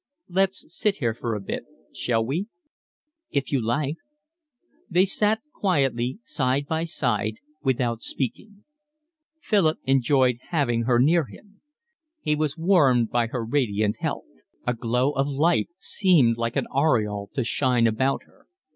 "Let's 0.29 0.65
sit 0.75 0.95
here 0.95 1.13
for 1.13 1.35
a 1.35 1.39
bit, 1.39 1.63
shall 1.93 2.25
we?" 2.25 2.47
"If 3.29 3.51
you 3.51 3.63
like." 3.63 3.97
They 4.89 5.05
sat 5.05 5.41
quietly, 5.53 6.17
side 6.23 6.65
by 6.65 6.85
side, 6.85 7.35
without 7.61 8.01
speaking. 8.01 8.63
Philip 9.43 9.77
enjoyed 9.85 10.39
having 10.49 10.85
her 10.85 10.97
near 10.97 11.25
him. 11.25 11.61
He 12.19 12.33
was 12.35 12.57
warmed 12.57 13.11
by 13.11 13.27
her 13.27 13.45
radiant 13.45 13.97
health. 13.99 14.31
A 14.65 14.73
glow 14.73 15.11
of 15.11 15.27
life 15.27 15.67
seemed 15.77 16.35
like 16.35 16.55
an 16.55 16.65
aureole 16.73 17.29
to 17.35 17.43
shine 17.43 17.85
about 17.85 18.23
her. 18.23 18.47